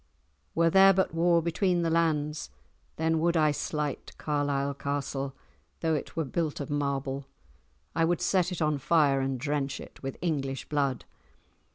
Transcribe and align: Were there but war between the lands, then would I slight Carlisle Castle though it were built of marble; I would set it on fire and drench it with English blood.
Were 0.55 0.71
there 0.71 0.93
but 0.93 1.13
war 1.13 1.43
between 1.43 1.83
the 1.83 1.91
lands, 1.91 2.49
then 2.95 3.19
would 3.19 3.37
I 3.37 3.51
slight 3.51 4.17
Carlisle 4.17 4.73
Castle 4.73 5.35
though 5.81 5.93
it 5.93 6.15
were 6.15 6.25
built 6.25 6.59
of 6.59 6.71
marble; 6.71 7.27
I 7.95 8.03
would 8.05 8.19
set 8.19 8.51
it 8.51 8.63
on 8.63 8.79
fire 8.79 9.19
and 9.21 9.39
drench 9.39 9.79
it 9.79 10.01
with 10.01 10.17
English 10.19 10.67
blood. 10.69 11.05